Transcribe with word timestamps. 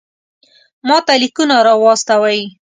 ماته 0.87 1.13
لیکونه 1.21 1.57
را 1.65 1.73
واستوئ. 1.81 2.39